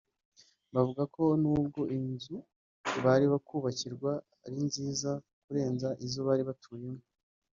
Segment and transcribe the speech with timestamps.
[0.73, 2.35] Bavuga ko nubwo inzu
[3.03, 4.11] bari kubakirwa
[4.45, 5.11] ari nziza
[5.43, 7.03] kurenza izo bari batuyemo